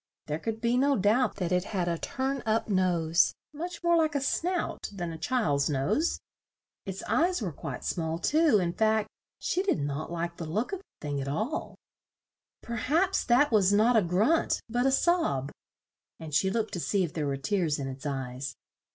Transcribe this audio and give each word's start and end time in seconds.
There 0.25 0.39
could 0.39 0.61
be 0.61 0.77
no 0.77 0.97
doubt 0.97 1.35
that 1.35 1.51
it 1.51 1.63
had 1.77 1.87
a 1.87 1.95
turn 1.99 2.41
up 2.43 2.67
nose, 2.67 3.35
much 3.53 3.83
more 3.83 3.95
like 3.95 4.15
a 4.15 4.19
snout 4.19 4.89
than 4.91 5.11
a 5.11 5.17
child's 5.19 5.69
nose. 5.69 6.19
Its 6.87 7.03
eyes 7.03 7.39
were 7.39 7.51
quite 7.51 7.83
small 7.83 8.17
too; 8.17 8.57
in 8.57 8.73
fact 8.73 9.09
she 9.37 9.61
did 9.61 9.77
not 9.79 10.11
like 10.11 10.37
the 10.37 10.47
look 10.47 10.73
of 10.73 10.79
the 10.79 11.07
thing 11.07 11.21
at 11.21 11.27
all. 11.27 11.75
"Per 12.63 12.77
haps 12.77 13.23
that 13.25 13.51
was 13.51 13.71
not 13.71 13.95
a 13.95 14.01
grunt, 14.01 14.59
but 14.67 14.87
a 14.87 14.91
sob," 14.91 15.51
and 16.19 16.33
she 16.33 16.49
looked 16.49 16.73
to 16.73 16.79
see 16.79 17.03
if 17.03 17.13
there 17.13 17.27
were 17.27 17.37
tears 17.37 17.77
in 17.77 17.87
its 17.87 18.03
eyes. 18.07 18.55